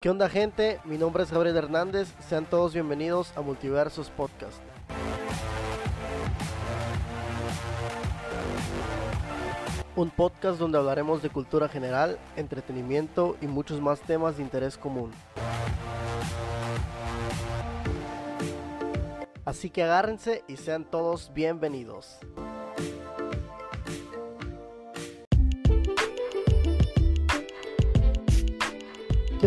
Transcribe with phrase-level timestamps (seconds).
[0.00, 0.78] ¿Qué onda gente?
[0.84, 4.62] Mi nombre es Gabriel Hernández, sean todos bienvenidos a Multiversos Podcast.
[9.96, 15.10] Un podcast donde hablaremos de cultura general, entretenimiento y muchos más temas de interés común.
[19.44, 22.20] Así que agárrense y sean todos bienvenidos.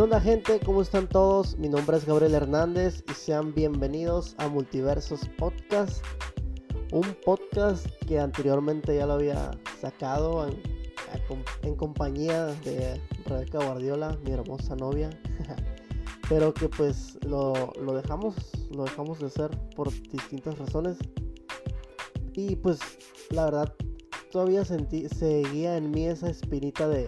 [0.01, 0.59] ¿Qué onda gente?
[0.65, 1.59] ¿Cómo están todos?
[1.59, 6.03] Mi nombre es Gabriel Hernández y sean bienvenidos a Multiversos Podcast.
[6.91, 14.75] Un podcast que anteriormente ya lo había sacado en, compañía de Rebeca Guardiola, mi hermosa
[14.75, 15.11] novia.
[16.29, 18.33] Pero que pues lo, dejamos,
[18.75, 20.97] lo dejamos de hacer por distintas razones.
[22.33, 22.79] Y pues
[23.29, 23.71] la verdad
[24.31, 27.05] todavía sentí, seguía en mí esa espinita de,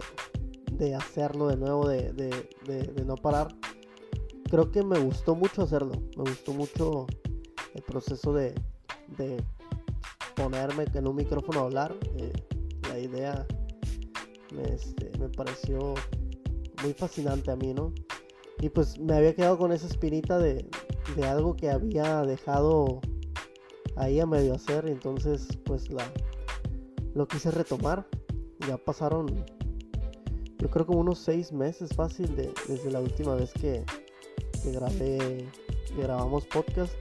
[0.76, 3.48] de hacerlo de nuevo, de, de, no parar.
[4.50, 5.92] Creo que me gustó mucho hacerlo.
[6.16, 7.06] Me gustó mucho
[7.74, 8.54] el proceso de,
[9.16, 9.42] de
[10.34, 11.96] ponerme en un micrófono a hablar.
[12.16, 12.32] Eh,
[12.88, 13.46] la idea
[14.54, 15.94] me, este, me pareció
[16.82, 17.92] muy fascinante a mí, ¿no?
[18.60, 20.68] Y pues me había quedado con esa espinita de,
[21.16, 23.00] de algo que había dejado
[23.96, 24.86] ahí a medio hacer.
[24.88, 26.12] Y entonces pues la,
[27.14, 28.06] lo quise retomar.
[28.66, 29.44] Ya pasaron
[30.58, 33.84] yo creo como unos seis meses fácil de, desde la última vez que,
[34.64, 35.46] grabé,
[35.88, 36.92] que grabamos podcast.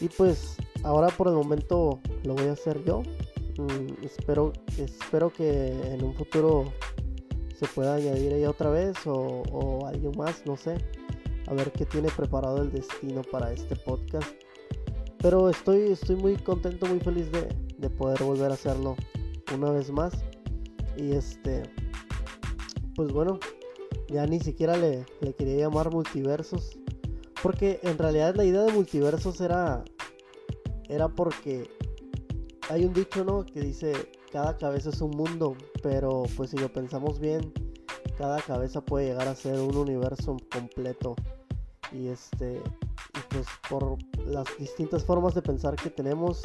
[0.00, 3.02] Y pues ahora por el momento lo voy a hacer yo.
[3.58, 6.72] Mm, espero, espero que en un futuro
[7.58, 10.78] se pueda añadir ella otra vez o, alguien más, no sé.
[11.48, 14.28] A ver qué tiene preparado el destino para este podcast.
[15.18, 18.96] Pero estoy, estoy muy contento, muy feliz de, de poder volver a hacerlo
[19.54, 20.12] una vez más.
[20.96, 21.62] Y este
[22.98, 23.38] pues bueno,
[24.08, 25.06] ya ni siquiera le,
[25.38, 26.76] quería llamar multiversos.
[27.40, 29.84] Porque en realidad la idea de multiversos era,
[30.88, 31.70] era porque
[32.68, 33.46] hay un dicho, ¿no?
[33.46, 33.92] Que dice,
[34.32, 37.52] cada cabeza es un mundo, pero pues si lo pensamos bien,
[38.16, 41.14] cada cabeza puede llegar a ser un universo completo.
[41.92, 46.42] Y este, y pues por las distintas formas de pensar que tenemos,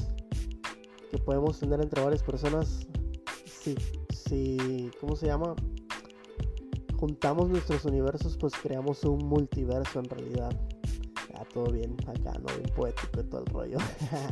[1.09, 2.85] que podemos tener entre varias personas,
[3.43, 3.73] sí,
[4.11, 5.55] sí, ¿cómo se llama?
[7.03, 10.57] Juntamos nuestros universos, pues creamos un multiverso en realidad.
[11.29, 12.45] Ya todo bien acá, ¿no?
[12.55, 13.77] Bien poético y todo el rollo.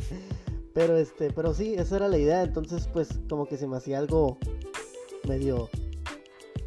[0.74, 2.42] pero este, pero sí, esa era la idea.
[2.42, 4.38] Entonces, pues, como que se me hacía algo
[5.28, 5.68] medio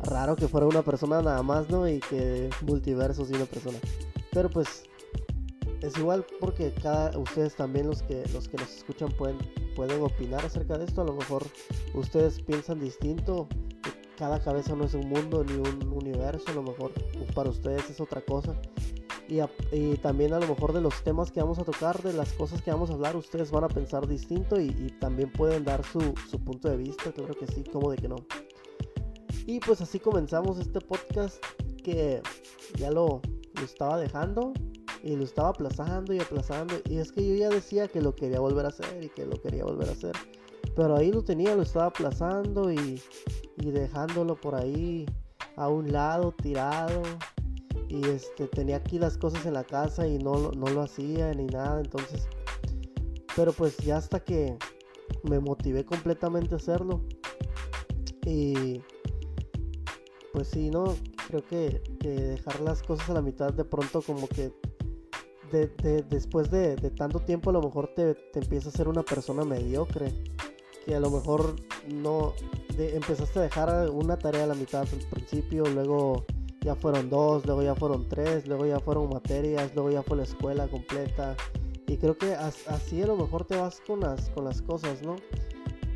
[0.01, 1.89] raro que fuera una persona nada más, ¿no?
[1.89, 3.79] Y que multiversos y una persona.
[4.31, 4.83] Pero pues
[5.81, 9.37] es igual porque cada ustedes también los que los que nos escuchan pueden
[9.75, 11.01] pueden opinar acerca de esto.
[11.01, 11.43] A lo mejor
[11.95, 13.47] ustedes piensan distinto
[14.17, 16.91] cada cabeza no es un mundo ni un universo, a lo mejor
[17.33, 18.55] para ustedes es otra cosa.
[19.27, 22.61] Y, también a lo mejor de los temas que vamos a tocar, de las cosas
[22.61, 26.69] que vamos a hablar, ustedes van a pensar distinto y, también pueden dar su, punto
[26.69, 28.17] de vista, claro que sí, como de que no.
[29.47, 31.43] Y pues así comenzamos este podcast
[31.83, 32.21] que
[32.77, 33.21] ya lo,
[33.53, 34.53] lo estaba dejando
[35.03, 36.75] y lo estaba aplazando y aplazando.
[36.89, 39.39] Y es que yo ya decía que lo quería volver a hacer y que lo
[39.39, 40.13] quería volver a hacer.
[40.75, 43.01] Pero ahí lo tenía, lo estaba aplazando y,
[43.57, 45.05] y dejándolo por ahí
[45.55, 47.01] a un lado tirado.
[47.87, 51.45] Y este tenía aquí las cosas en la casa y no, no lo hacía ni
[51.45, 52.27] nada entonces
[53.35, 54.57] pero pues ya hasta que
[55.23, 57.01] me motivé completamente a hacerlo.
[58.25, 58.81] Y
[60.33, 60.95] pues sí no
[61.27, 64.51] creo que, dejar las cosas a la mitad de pronto como que
[66.09, 70.11] después de, tanto tiempo a lo mejor te, te empieza a ser una persona mediocre
[70.85, 71.55] que a lo mejor
[71.87, 72.33] no
[72.77, 76.25] empezaste a dejar una tarea a la mitad al principio, luego
[76.61, 80.23] ya fueron dos, luego ya fueron tres, luego ya fueron materias, luego ya fue la
[80.23, 81.35] escuela completa.
[81.87, 85.15] Y creo que así a lo mejor te vas con las, con las cosas, ¿no?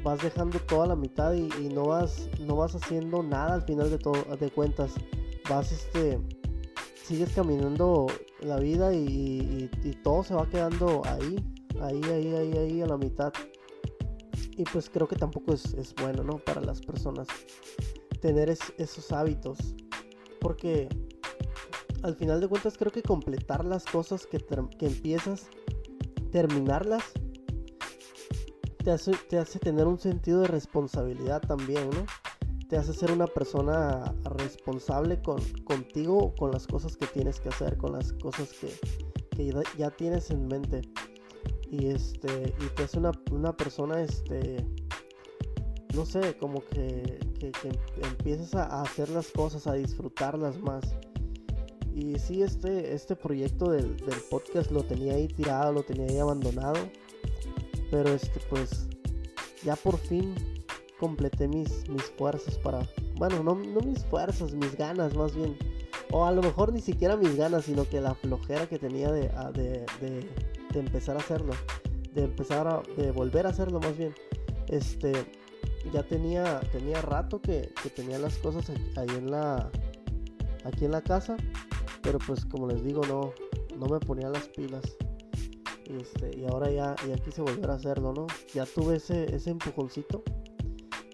[0.03, 3.97] Vas dejando toda la mitad y, no, vas, no vas haciendo nada al final de,
[3.97, 4.93] todo, de cuentas.
[5.49, 6.19] Vas, este,
[7.03, 8.05] sigues caminando
[8.41, 11.43] la vida y, y todo se va quedando ahí,
[11.81, 13.33] ahí, ahí, ahí, ahí a la mitad.
[14.59, 16.37] Y pues creo que tampoco es, bueno, ¿no?
[16.37, 17.29] Para las personas
[18.19, 19.57] tener esos hábitos.
[20.41, 20.89] Porque
[22.03, 24.37] al final de cuentas creo que completar las cosas que,
[24.77, 25.47] que empiezas,
[26.33, 27.03] terminarlas,
[28.83, 32.05] te hace, te hace tener un sentido de responsabilidad también, ¿no?
[32.67, 37.77] Te hace ser una persona responsable con, contigo, con las cosas que tienes que hacer,
[37.77, 38.77] con las cosas que,
[39.37, 40.81] que ya tienes en mente
[41.71, 44.65] y este y te hace una, una persona este
[45.93, 47.51] no sé como que, que,
[48.03, 50.83] empiezas a hacer las cosas a disfrutarlas más
[51.99, 53.95] y sí, este, este proyecto del,
[54.29, 56.77] podcast lo tenía ahí tirado, lo tenía ahí abandonado.
[57.91, 58.87] Pero este, pues,
[59.63, 60.35] ya por fin
[60.99, 62.87] completé mis, mis fuerzas para.
[63.15, 65.57] Bueno, no, no mis fuerzas, mis ganas más bien.
[66.11, 69.29] O a lo mejor ni siquiera mis ganas, sino que la flojera que tenía de,
[69.53, 70.29] de, de,
[70.77, 71.53] empezar a hacerlo.
[72.13, 72.83] De empezar a.
[72.95, 74.13] de volver a hacerlo más bien.
[74.67, 75.13] Este.
[75.91, 76.59] Ya tenía.
[76.71, 79.71] Tenía rato que, que tenía las cosas ahí en la.
[80.65, 81.37] Aquí en la casa
[82.01, 83.33] pero pues como les digo, no,
[83.77, 84.97] no me ponía las pilas.
[85.85, 88.27] Este, y ahora ya, ya quise volver a hacerlo, ¿no?
[88.53, 90.23] Ya tuve ese, ese empujoncito.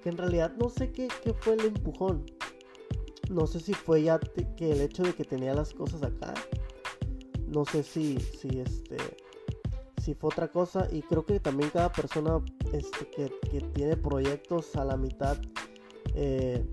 [0.01, 2.25] Que en realidad no sé qué, qué fue el empujón.
[3.29, 6.33] No sé si fue ya que el hecho de que tenía las cosas acá.
[7.47, 8.97] No sé si, si este.
[10.05, 10.87] Si fue otra cosa.
[10.91, 12.39] Y creo que también cada persona
[12.71, 15.35] este, que, que tiene proyectos a la mitad.
[16.13, 16.63] Eh,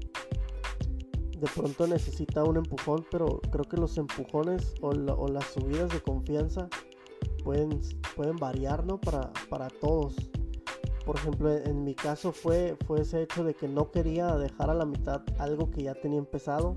[1.38, 6.69] de pronto necesita un empujón, pero creo que los empujones o, las subidas de confianza
[7.43, 7.81] pueden,
[8.14, 8.84] pueden variar.
[9.00, 10.14] Para, para todos.
[11.06, 14.75] Por ejemplo, en mi caso fue, fue ese hecho de que no quería dejar a
[14.75, 16.76] la mitad algo que ya tenía empezado,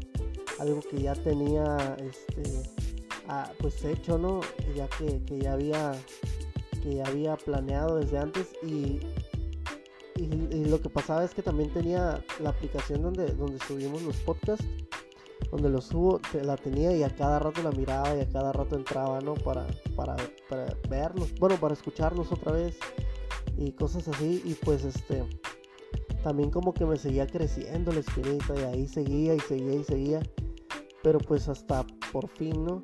[0.58, 2.64] algo que ya tenía este,
[3.28, 4.42] ah, pues hecho, ¿no?
[4.76, 5.92] Ya que, ya había
[6.86, 9.00] que había planeado desde antes y,
[10.18, 14.66] y, lo que pasaba es que también tenía la aplicación donde, donde subimos los podcasts,
[15.52, 18.76] donde los subo, la tenía y a cada rato la miraba y a cada rato
[18.76, 19.34] entraba, ¿no?
[19.34, 19.66] Para,
[19.96, 20.16] para,
[20.48, 22.78] para verlos, bueno, para escucharlos otra vez
[23.58, 24.44] y cosas así.
[24.46, 25.24] Y pues este,
[26.24, 30.20] también como que me seguía creciendo la espinita y ahí seguía y seguía y seguía.
[31.02, 32.82] Pero pues hasta por fin, ¿no?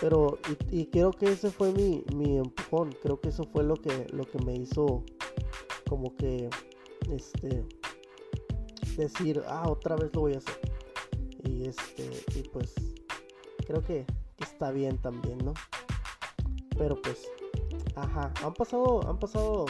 [0.00, 0.38] Pero,
[0.70, 4.06] y, y creo que ese fue mi, mi empujón, creo que eso fue lo que,
[4.12, 5.04] lo que me hizo
[5.88, 6.50] como que
[7.10, 7.64] este
[8.96, 10.58] decir ah otra vez lo voy a hacer
[11.44, 12.74] y este y pues
[13.66, 14.06] creo que,
[14.38, 15.54] está bien también no
[16.76, 17.28] pero pues
[17.94, 19.66] ajá han pasado han pasado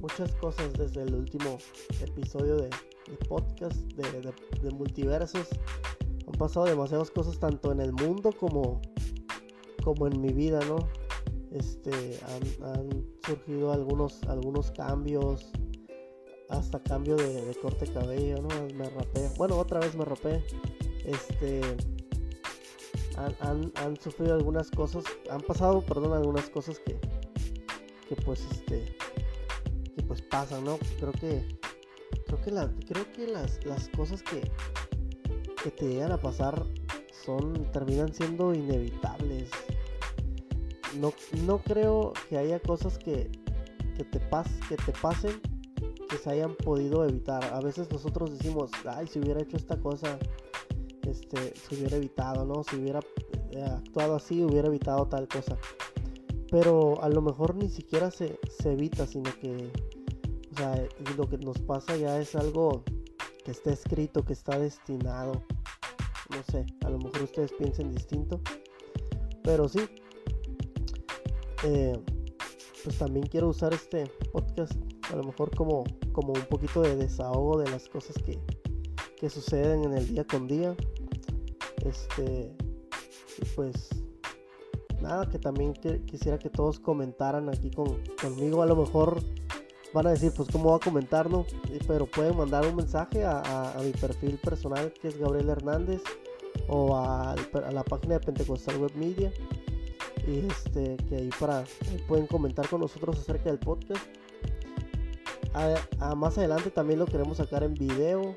[0.00, 1.58] muchas cosas desde el último
[2.00, 2.70] episodio de,
[3.28, 4.32] podcast de,
[4.62, 5.48] de, multiversos.
[6.26, 8.80] Han pasado demasiadas cosas tanto en el mundo como
[9.86, 10.78] como en mi vida no
[11.52, 12.18] este
[12.60, 15.52] han, surgido algunos algunos cambios
[16.48, 19.30] hasta cambio de, corte cabello no me rapé.
[19.36, 20.44] Bueno otra vez me rapé.
[21.04, 21.60] Este
[23.16, 26.98] han, sufrido algunas cosas han pasado perdón algunas cosas que
[28.08, 28.96] que pues este
[29.94, 31.46] que pues pasan no creo que
[32.26, 34.50] creo que la, creo que las, las cosas que
[35.62, 36.60] que te llegan a pasar
[37.24, 39.48] son terminan siendo inevitables
[41.00, 43.30] no, creo que haya cosas que,
[43.96, 45.40] te pas, que te pasen
[46.08, 47.44] que se hayan podido evitar.
[47.52, 50.18] A veces nosotros decimos, ay, si hubiera hecho esta cosa,
[51.02, 52.62] este, se hubiera evitado, ¿no?
[52.62, 53.00] Si hubiera
[53.50, 55.56] eh, actuado así, hubiera evitado tal cosa.
[56.50, 59.70] Pero a lo mejor ni siquiera se, se evita, sino que,
[60.52, 62.84] o sea, lo que nos pasa ya es algo
[63.44, 65.42] que está escrito, que está destinado.
[66.30, 68.40] No sé, a lo mejor ustedes piensen distinto.
[69.42, 69.80] Pero sí,
[71.66, 71.98] eh,
[72.84, 74.72] pues también quiero usar este podcast
[75.12, 75.82] a lo mejor como,
[76.12, 78.38] como un poquito de desahogo de las cosas que,
[79.18, 80.76] que suceden en el día con día.
[81.84, 82.56] Este,
[83.56, 83.88] pues
[85.00, 85.74] nada, que también
[86.06, 88.62] quisiera que todos comentaran aquí con, conmigo.
[88.62, 89.20] A lo mejor
[89.92, 91.46] van a decir, pues cómo va a comentar, ¿no?
[91.88, 96.02] Pero pueden mandar un mensaje a, mi perfil personal que es Gabriel Hernández
[96.68, 97.34] o a,
[97.72, 99.32] la página de Pentecostal Web Media
[100.26, 101.64] este que ahí para
[102.08, 104.04] pueden comentar con nosotros acerca del podcast.
[106.00, 108.36] A, más adelante también lo queremos sacar en video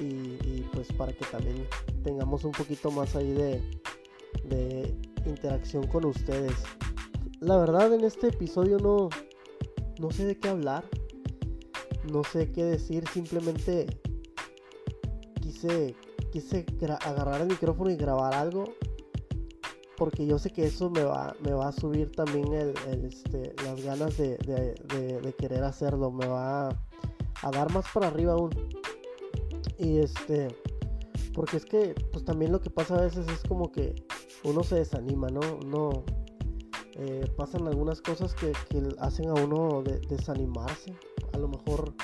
[0.00, 1.66] y, pues para que también
[2.02, 3.62] tengamos un poquito más ahí de,
[4.44, 6.54] de interacción con ustedes.
[7.40, 9.08] La verdad en este episodio no
[9.98, 10.84] no sé de qué hablar
[12.12, 13.86] no sé qué decir simplemente
[15.40, 15.94] quise
[16.32, 16.66] quise
[17.04, 18.64] agarrar el micrófono y grabar algo
[19.96, 22.74] porque yo sé que eso me va, me va a subir también el,
[23.04, 28.50] este, las ganas de, querer hacerlo, me va a, dar más para arriba aún.
[29.78, 30.48] Y este,
[31.34, 33.94] porque es que, pues también lo que pasa a veces es como que
[34.44, 35.40] uno se desanima, ¿no?
[35.64, 36.04] Uno,
[36.94, 38.52] eh, pasan algunas cosas que,
[38.98, 40.94] hacen a uno desanimarse.
[41.32, 41.94] A lo mejor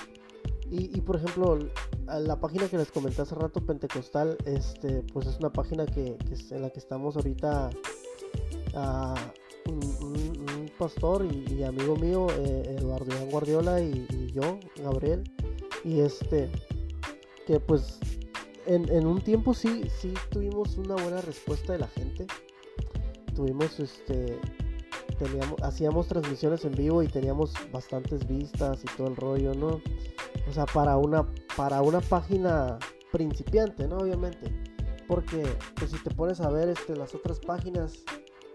[0.75, 1.59] y, por ejemplo,
[2.07, 6.17] la página que les comenté hace rato, Pentecostal, este, pues es una página que,
[6.51, 7.69] en la que estamos ahorita
[9.67, 15.23] un, pastor y, amigo mío, eh, Eduardo Guardiola y, yo, Gabriel,
[15.85, 16.51] y este,
[17.47, 17.99] que pues
[18.65, 22.27] en, un tiempo sí, sí tuvimos una buena respuesta de la gente.
[23.35, 24.39] Tuvimos este.
[25.19, 29.81] Teníamos, hacíamos transmisiones en vivo y teníamos bastantes vistas y todo el rollo, ¿no?
[30.49, 32.79] O sea, para una, para una página
[33.11, 33.99] principiante, ¿no?
[33.99, 34.53] Obviamente.
[35.07, 35.45] Porque
[35.77, 38.03] pues, si te pones a ver este, las otras páginas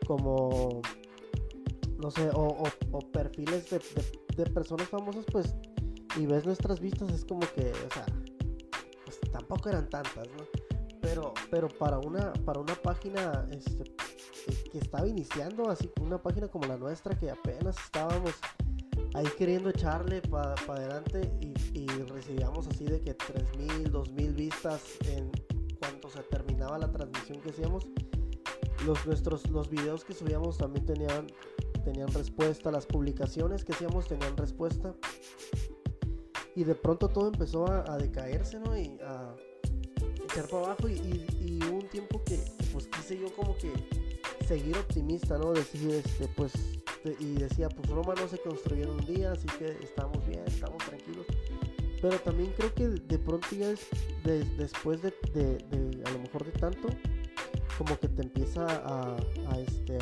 [0.05, 0.81] como,
[1.99, 2.63] no sé, o,
[3.11, 3.79] perfiles de,
[4.35, 5.55] de, personas famosas, pues,
[6.17, 8.05] y ves nuestras vistas, es como que, o sea,
[9.05, 10.45] pues tampoco eran tantas, ¿no?
[11.01, 13.83] Pero, pero para una, para una página este,
[14.71, 18.33] que estaba iniciando, así una página como la nuestra, que apenas estábamos
[19.17, 25.31] ahí queriendo echarle para adelante y, recibíamos así de que 3.000, 2.000 vistas en
[25.79, 27.87] cuanto se terminaba la transmisión que hacíamos.
[28.85, 31.27] Los, nuestros, los videos que subíamos también tenían,
[31.83, 34.93] tenían respuesta, las publicaciones que hacíamos tenían respuesta.
[36.55, 38.77] Y de pronto todo empezó a, decaerse, ¿no?
[38.77, 39.35] Y a
[40.25, 40.87] echar para abajo.
[40.89, 42.39] Y, y, hubo un tiempo que
[42.71, 43.71] pues quise yo como que
[44.45, 45.53] seguir optimista, ¿no?
[45.53, 46.53] Decir, este, pues
[47.19, 50.77] y decía, pues Roma no se construyó en un día, así que estamos bien, estamos
[50.85, 51.25] tranquilos.
[52.01, 53.87] Pero también creo que de pronto ya es
[54.57, 55.13] después de,
[56.05, 56.89] a lo mejor de tanto,
[57.77, 59.17] como que te empieza a,
[59.59, 59.97] este,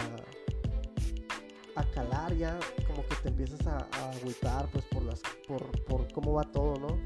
[1.76, 3.78] a, calar ya, como que te empiezas a,
[4.12, 7.00] agüitar pues por, las, por, por cómo va todo, ¿no?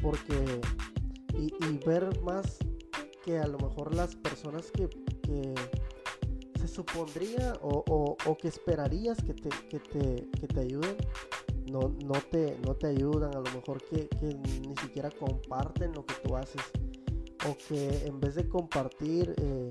[0.00, 0.60] Porque,
[1.36, 2.58] y, ver más
[3.24, 4.88] que a lo mejor las personas que
[6.66, 10.96] supondría o, que esperarías que te, que te, que te ayuden,
[11.70, 14.08] no, no, te, no te ayudan, a lo mejor que,
[14.66, 16.62] ni siquiera comparten lo que tú haces,
[17.48, 19.68] o que en vez de compartir, eh,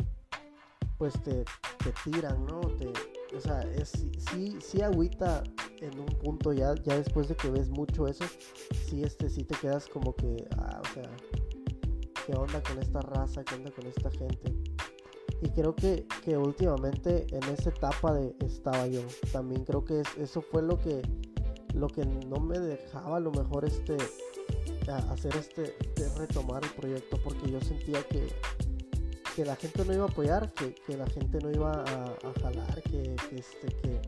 [0.97, 1.43] pues te,
[1.83, 2.61] te, tiran, ¿no?
[3.35, 3.91] O sea, es,
[4.31, 5.43] sí, sí agüita
[5.81, 8.25] en un punto ya, ya después de que ves mucho eso,
[8.87, 11.09] sí, este, sí te quedas como que, ah, o sea,
[12.25, 13.43] ¿qué onda con esta raza?
[13.43, 14.76] ¿Qué onda con esta gente?
[15.41, 19.01] Y creo que, que últimamente en esa etapa de estaba yo.
[19.31, 21.01] También creo que eso fue lo que,
[21.73, 23.97] lo que no me dejaba a lo mejor este
[25.09, 25.75] hacer este
[26.17, 28.27] retomar el proyecto porque yo sentía que,
[29.35, 32.81] que la gente no iba a apoyar, que, que la gente no iba a, jalar,
[32.83, 34.01] que, este, que,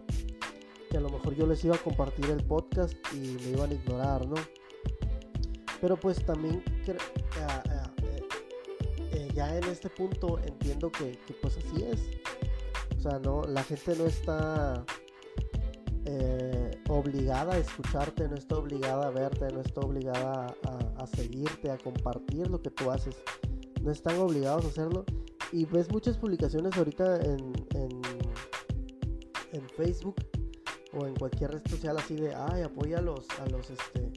[0.89, 3.73] que a lo mejor yo les iba a compartir el podcast y me iban a
[3.73, 4.35] ignorar, ¿no?
[5.81, 6.63] Pero pues también
[9.39, 12.01] ya en este punto entiendo que, pues así es.
[12.97, 14.83] O sea, no, la gente no está
[16.03, 20.53] eh, obligada a escucharte, no está obligada a verte, no está obligada
[20.97, 23.15] a, seguirte, a compartir lo que tú haces.
[23.81, 25.05] No están obligados a hacerlo.
[25.53, 28.01] Y ves muchas publicaciones ahorita en, en,
[29.77, 30.15] Facebook
[30.91, 33.25] o en cualquier red social así de, ay, apoya a los,
[33.69, 34.11] este,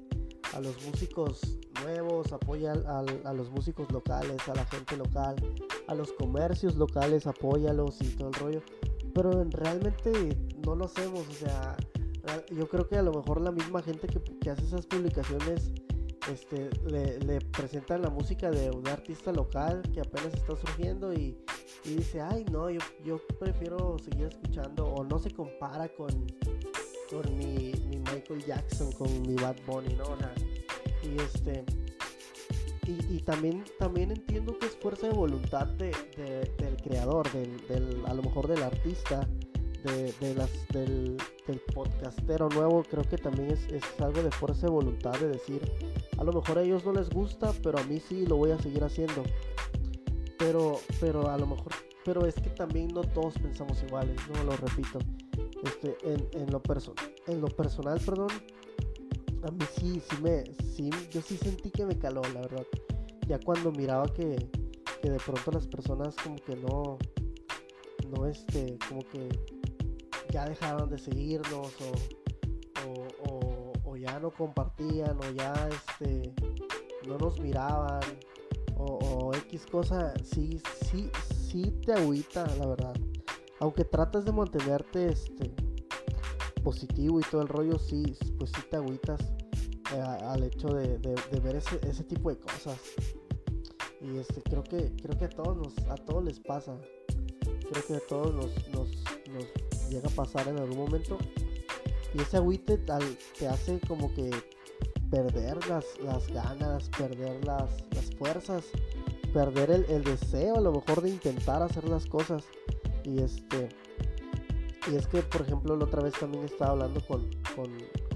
[0.53, 1.41] a los músicos
[1.83, 5.37] nuevos, apoya a, los músicos locales, a la gente local,
[5.89, 8.63] a los comercios locales, apóyalos y todo el rollo.
[9.15, 11.77] Pero realmente no lo hacemos, o sea,
[12.51, 15.73] yo creo que a lo mejor la misma gente que, hace esas publicaciones
[16.31, 21.37] este, le, presentan la música de un artista local que apenas está surgiendo y,
[21.85, 26.27] dice, ay no, yo, yo, prefiero seguir escuchando o no se compara con,
[27.13, 30.17] con mi, mi Michael Jackson, con mi Bad Bunny, ¿no?
[31.03, 31.65] Y este
[32.87, 35.93] y, también también entiendo que es fuerza de voluntad de,
[36.59, 39.27] del creador del, a lo mejor del artista
[39.85, 41.17] de, las, del,
[41.75, 42.83] podcastero nuevo.
[42.83, 45.61] Creo que también es, es, algo de fuerza de voluntad de decir
[46.19, 48.59] a lo mejor a ellos no les gusta pero a mí sí lo voy a
[48.59, 49.23] seguir haciendo.
[50.39, 51.73] Pero pero a lo mejor
[52.05, 54.99] pero es que también no todos pensamos iguales no lo repito
[55.65, 56.63] este en, en lo
[57.27, 58.31] en lo personal perdón
[59.45, 62.67] a mí sí, sí me, sí, yo sí sentí que me caló, la verdad.
[63.27, 64.37] Ya cuando miraba que,
[65.03, 66.99] de pronto las personas como que no,
[68.09, 69.29] no este, como que
[70.31, 71.73] ya dejaron de seguirnos
[72.87, 76.33] o, o, ya no compartían o ya este,
[77.07, 78.01] no nos miraban
[78.77, 81.11] o, o X cosa, sí, sí,
[81.51, 82.95] sí te agüita, la verdad.
[83.63, 85.55] Aunque tratas de mantenerte este,
[86.65, 88.03] positivo y todo el rollo, sí,
[88.37, 89.21] pues sí te agüitas
[89.95, 92.77] eh, al hecho de, ver ese, tipo de cosas.
[94.01, 96.77] Y este, creo que, creo que a todos nos, a todos les pasa.
[97.71, 98.91] Creo que a todos nos,
[99.89, 101.17] llega a pasar en algún momento.
[102.15, 104.33] Y ese agüite te hace como que
[105.09, 105.87] perder las,
[106.33, 108.65] ganas, perder las, las fuerzas,
[109.33, 112.43] perder el, deseo a lo mejor de intentar hacer las cosas.
[113.05, 113.69] Y este
[114.91, 117.29] y es que, por ejemplo, la otra vez también estaba hablando con,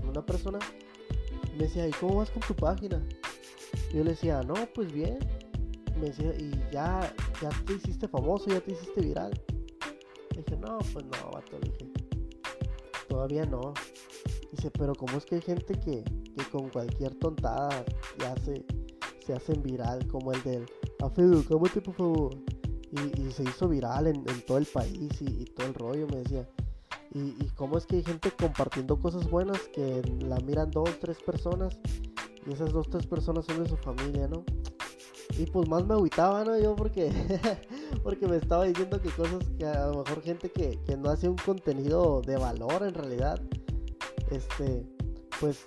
[0.09, 0.59] una persona.
[1.53, 3.07] me decía, ¿y cómo vas con tu página?
[3.93, 5.19] Y yo le decía, no, pues bien.
[5.97, 9.33] me decía, y ya, ya te hiciste famoso, ya te hiciste viral.
[10.35, 11.93] Le dije, no, pues no, vato, le dije,
[13.09, 13.73] todavía no.
[14.51, 17.85] Dice, pero ¿cómo es que hay gente que, que con cualquier tontada
[18.19, 18.65] ya se,
[19.25, 20.67] se hacen viral, como el del,
[21.01, 22.56] Afedu, cámate por favor.
[23.17, 26.49] Y, se hizo viral en, todo el país y, todo el rollo, me decía.
[27.13, 31.19] Y, y cómo es que hay gente compartiendo cosas buenas que la miran dos, tres
[31.19, 31.79] personas
[32.47, 34.45] y esas dos, tres personas son de su familia, ¿no?
[35.39, 36.59] Y pues más me agüitaba, ¿no?
[36.59, 37.11] Yo porque,
[38.03, 41.29] porque me estaba diciendo que cosas que a lo mejor gente que, que no hace
[41.29, 43.41] un contenido de valor en realidad,
[44.31, 44.87] este,
[45.41, 45.65] pues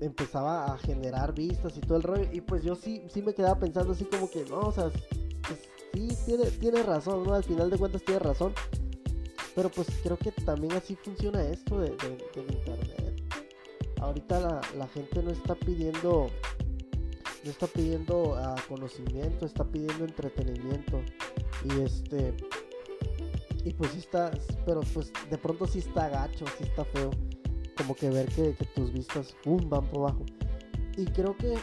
[0.00, 2.28] empezaba a generar vistas y todo el rollo.
[2.32, 4.90] Y pues yo sí, sí me quedaba pensando así como que, no, o sea,
[5.92, 7.34] sí, tiene, tiene razón, ¿no?
[7.34, 8.52] Al final de cuentas tiene razón.
[9.54, 13.00] Pero pues creo que también así funciona esto de, del internet
[14.00, 16.28] ahorita la, gente no está pidiendo
[17.44, 21.00] no está pidiendo ah, conocimiento, está pidiendo entretenimiento.
[21.64, 22.34] Y este.
[23.64, 24.30] Y pues sí está.
[24.66, 27.10] Pero pues de pronto sí está gacho, sí está feo.
[27.78, 29.70] Como que ver que, tus vistas ¡pum!
[29.70, 30.26] van por abajo.
[30.98, 31.54] Y creo que.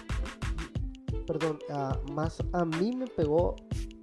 [1.27, 3.55] Perdón, ah, más a mí me pegó.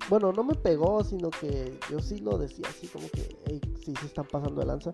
[0.08, 3.60] Bueno, no me pegó, sino que yo sí lo decía así como que.
[3.84, 4.92] sí se están pasando de lanza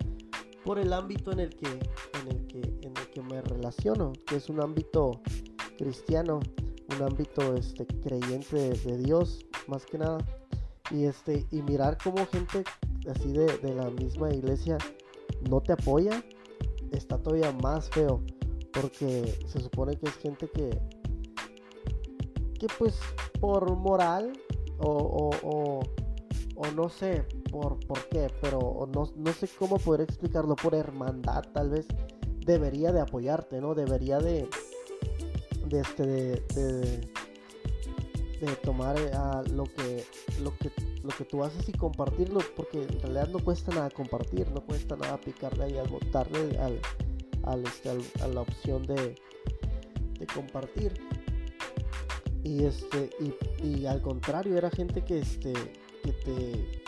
[0.65, 4.37] por el ámbito en el que, en el que, en el que me relaciono, que
[4.37, 5.21] es un ámbito
[5.79, 6.41] cristiano,
[6.95, 10.19] un ámbito este, creyente de, Dios, más que nada.
[10.91, 12.65] Y, este, y mirar cómo gente
[13.09, 14.77] así de, de la misma iglesia
[15.49, 16.23] no te apoya,
[16.93, 18.23] está todavía más feo.
[18.73, 20.71] Porque se supone que es gente que,
[22.59, 22.99] que pues
[23.41, 24.33] por moral
[24.81, 25.81] o, o,
[26.57, 31.43] o no sé por, por qué, pero no, no, sé cómo poder explicarlo, por hermandad
[31.53, 31.87] tal vez
[32.45, 33.75] debería de apoyarte, ¿no?
[33.75, 34.49] Debería de,
[35.67, 36.13] de, este,
[36.55, 37.11] de,
[38.63, 39.11] tomar eh,
[39.53, 40.05] lo, que,
[40.43, 40.71] lo, que,
[41.03, 44.97] lo que tú haces y compartirlo, porque en realidad no cuesta nada compartir, no cuesta
[44.97, 46.81] nada picarle ahí al botarle al,
[47.45, 47.91] al, este,
[48.23, 49.15] a la opción de,
[50.19, 50.93] de compartir.
[52.43, 55.53] Y este, y, y al contrario, era gente que este
[56.03, 56.81] que te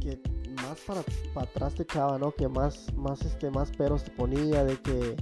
[0.00, 0.18] que
[0.62, 1.02] más para,
[1.34, 2.32] para atrás te echaba, ¿no?
[2.32, 5.16] Que más, más, este, más peros te ponía de que,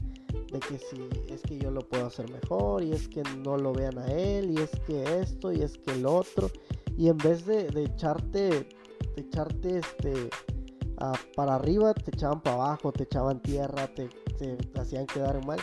[0.53, 3.73] de que si es que yo lo puedo hacer mejor y es que no lo
[3.73, 6.51] vean a él y es que esto y es que el otro
[6.97, 8.68] y en vez de, echarte,
[9.14, 10.31] de echarte este
[11.37, 15.61] para arriba te echaban para abajo, te echaban tierra, te, te, hacían quedar mal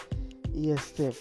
[0.54, 1.12] y este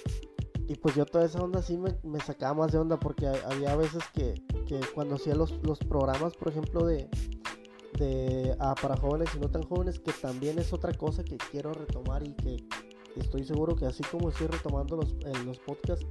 [0.67, 4.03] y pues yo toda esa onda sí me, sacaba más de onda porque había veces
[4.15, 4.35] que,
[4.67, 7.09] que cuando hacía los, los programas, por ejemplo, de,
[7.99, 11.73] de ah, para jóvenes y no tan jóvenes, que también es otra cosa que quiero
[11.73, 12.65] retomar y que
[13.17, 16.07] estoy seguro que así como estoy retomando los, los podcasts,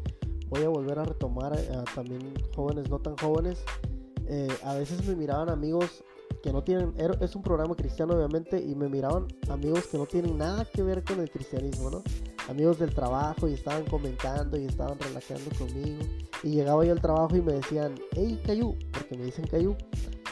[0.50, 3.64] voy a volver a retomar eh, también jóvenes no tan jóvenes.
[4.28, 6.04] Eh, a veces me miraban amigos
[6.44, 10.38] que no tienen, es un programa cristiano obviamente, y me miraban amigos que no tienen
[10.38, 12.04] nada que ver con el cristianismo, ¿no?
[12.50, 16.04] Amigos del trabajo y estaban comentando y estaban relajando conmigo.
[16.44, 19.76] Y llegaba yo al trabajo y me decían, hey Cayu, porque me dicen Cayu,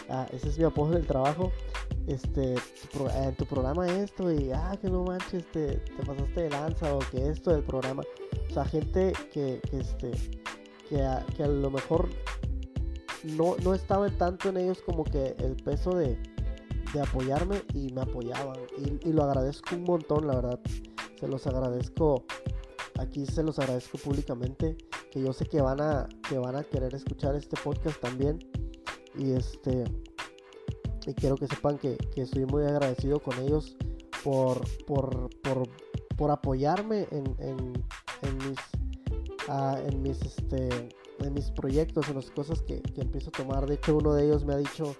[0.09, 1.51] ah, ese es mi apoyo del trabajo.
[2.07, 2.55] Este,
[3.15, 6.99] en tu programa esto, y ah, que no manches, te, te pasaste de lanza, o
[6.99, 8.03] que esto del programa.
[8.49, 10.11] O sea, gente que, que este,
[10.89, 12.09] que a, que a lo mejor
[13.23, 16.17] no, no estaba tanto en ellos como que el peso de,
[16.93, 18.57] de apoyarme y me apoyaban.
[18.77, 20.59] Y, y, lo agradezco un montón, la verdad.
[21.21, 22.25] Se los agradezco.
[22.99, 24.75] Aquí se los agradezco públicamente.
[25.11, 28.39] Que yo sé que van a, que van a querer escuchar este podcast también.
[29.15, 29.83] Y este.
[31.05, 33.75] Y quiero que sepan que, que estoy muy agradecido con ellos
[34.23, 35.69] por, por, por,
[36.15, 37.73] por apoyarme en, en,
[38.21, 38.59] en mis,
[39.47, 43.67] uh, en mis este, de mis proyectos, en las cosas que, empiezo a tomar.
[43.67, 44.95] De hecho, uno de ellos me ha dicho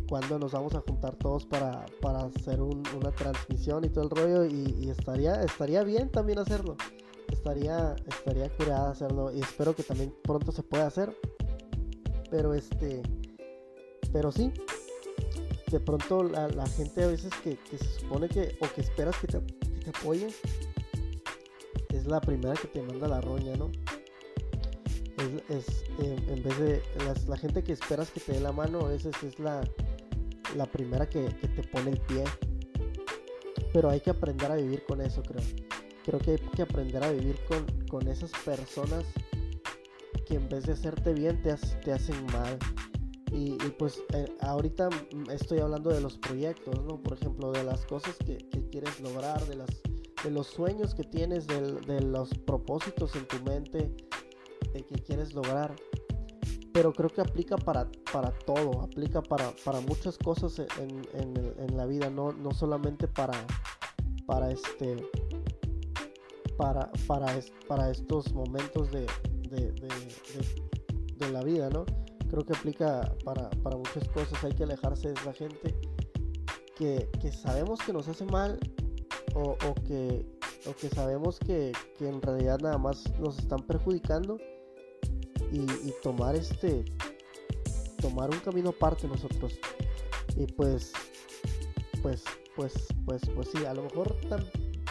[0.00, 4.10] que cuando nos vamos a juntar todos para, para hacer una transmisión y todo el
[4.10, 6.76] rollo, y, estaría, estaría bien también hacerlo.
[7.30, 11.16] Estaría, estaría curada hacerlo y espero que también pronto se pueda hacer.
[12.30, 13.02] Pero este,
[14.12, 14.52] pero sí,
[15.70, 19.40] de pronto la, gente a veces que, se supone que, o que esperas que te,
[19.40, 20.28] que te apoye,
[21.90, 23.70] es la primera que te manda la roña, ¿no?
[25.48, 26.82] Es, eh, en vez de
[27.28, 29.06] la gente que esperas que te dé la mano, es,
[29.38, 29.62] la,
[30.54, 32.24] la primera que, te pone el pie.
[33.72, 35.42] Pero hay que aprender a vivir con eso, creo.
[36.04, 39.04] Creo que hay que aprender a vivir con, con esas personas
[40.26, 42.58] que en vez de hacerte bien te, te hacen mal.
[43.32, 44.88] Y, pues eh, ahorita
[45.32, 47.02] estoy hablando de los proyectos, ¿no?
[47.02, 48.38] Por ejemplo, de las cosas que,
[48.70, 49.68] quieres lograr, de, las,
[50.22, 53.90] de los sueños que tienes, de los propósitos en tu mente,
[54.84, 55.74] que quieres lograr.
[56.72, 61.02] pero creo que aplica para, para todo, aplica para, para muchas cosas en,
[61.58, 63.32] en, la vida, no, no solamente para,
[64.26, 64.96] para este
[66.56, 67.26] para, para,
[67.66, 69.06] para estos momentos de,
[69.50, 69.72] de,
[71.16, 71.84] de, la vida, ¿no?
[72.28, 75.74] Creo que aplica para, para, muchas cosas, hay que alejarse de esa gente
[76.76, 78.58] que, que sabemos que nos hace mal
[79.34, 80.26] o, o que,
[80.66, 84.38] o que sabemos que, que en realidad nada más nos están perjudicando
[85.52, 86.84] y, tomar este
[88.00, 89.58] tomar un camino aparte nosotros.
[90.36, 90.92] Y pues
[92.02, 92.72] pues pues
[93.04, 94.16] pues pues sí a lo mejor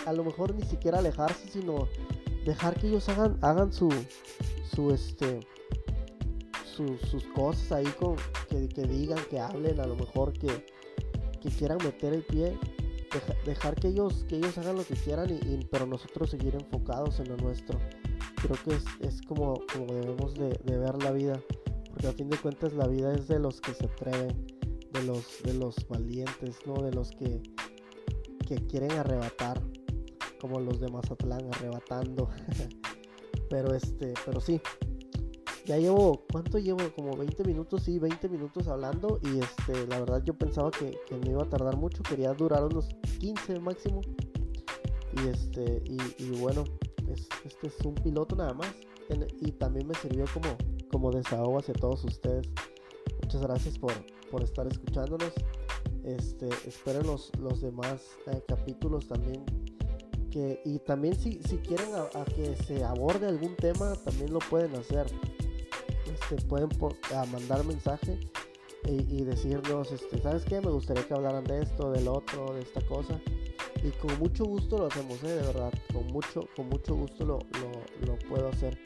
[0.06, 1.88] a lo mejor ni siquiera alejarse sino
[2.46, 3.90] dejar que ellos hagan hagan su
[4.74, 5.40] su este
[6.76, 8.18] sus cosas ahí con
[8.50, 10.66] que, digan que hablen a lo mejor que,
[11.42, 12.58] que quieran meter el pie.
[13.46, 17.30] Dejar que ellos que ellos hagan lo que quieran y, pero nosotros seguir enfocados en
[17.30, 17.80] lo nuestro
[18.48, 21.42] creo que es, como, como debemos de, ver la vida,
[21.90, 24.46] porque a fin de cuentas la vida es de los que se atreven,
[24.92, 26.76] de los, de los valientes, ¿no?
[26.76, 27.42] De los que,
[28.48, 29.60] que quieren arrebatar,
[30.40, 32.30] como los de Mazatlán arrebatando.
[33.50, 34.62] pero este, pero sí.
[35.66, 36.78] Ya llevo, ¿cuánto llevo?
[36.96, 39.20] Como 20 minutos, sí, 20 minutos hablando.
[39.24, 42.04] Y este, la verdad yo pensaba que, que me iba a tardar mucho.
[42.04, 44.02] Quería durar unos 15 máximo.
[45.14, 46.66] Y este, y, y bueno,
[47.14, 48.74] este es un piloto nada más.
[49.42, 50.58] y también me sirvió como,
[50.92, 52.48] como desahogo hacia todos ustedes.
[53.22, 53.94] Muchas gracias por,
[54.32, 55.32] por estar escuchándonos.
[56.04, 59.44] Este, esperen los, los demás eh, capítulos también.
[60.32, 64.76] Que, y también si, si quieren a, que se aborde algún tema, también lo pueden
[64.76, 65.06] hacer.
[66.12, 66.70] Este, pueden
[67.16, 68.20] a mandar mensaje
[68.86, 70.62] y, y, decirnos, este, ¿sabes qué?
[70.62, 73.20] Me gustaría que hablaran de esto, del otro, de esta cosa
[73.86, 75.28] y con mucho gusto lo hacemos, ¿eh?
[75.28, 77.40] de verdad, con mucho, con mucho gusto lo,
[78.06, 78.80] lo, puedo hacer.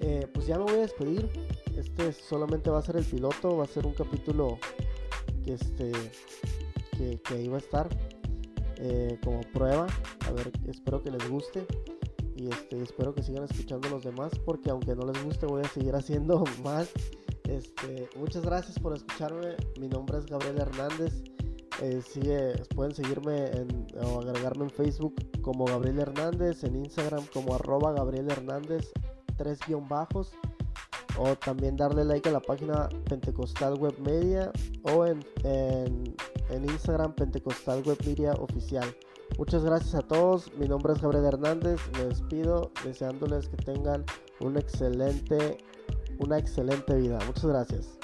[0.00, 1.26] Eh, pues ya me voy a despedir,
[1.74, 4.58] este solamente va a ser el piloto, va a ser un capítulo
[5.42, 5.90] que, este,
[6.98, 7.88] que, que iba a estar
[8.76, 9.86] eh, como prueba,
[10.26, 11.66] a ver, espero que les guste
[12.36, 15.68] y este, espero que sigan escuchando los demás porque aunque no les guste voy a
[15.68, 16.90] seguir haciendo más.
[17.44, 21.22] Este, muchas gracias por escucharme, mi nombre es Gabriel Hernández.
[21.86, 27.54] Eh, sigue, pueden seguirme en, o agregarme en Facebook como Gabriel Hernández, en Instagram como
[27.54, 28.90] arroba Gabriel Hernández,
[29.36, 30.32] tres guion bajos,
[31.16, 34.50] o también darle like a la página Pentecostal Web Media
[34.82, 36.16] o en, en,
[36.50, 38.92] en Instagram Pentecostal Web Media Oficial.
[39.38, 44.04] Muchas gracias a todos, mi nombre es Gabriel Hernández, me despido deseándoles que tengan
[44.40, 45.58] un excelente,
[46.18, 47.20] una excelente vida.
[47.28, 47.96] Muchas gracias.